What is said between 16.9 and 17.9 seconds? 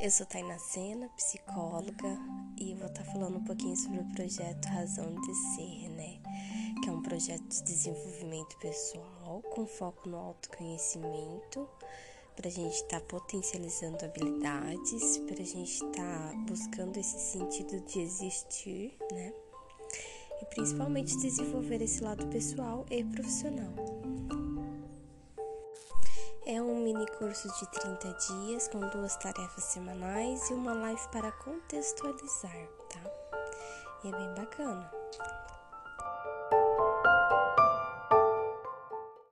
esse sentido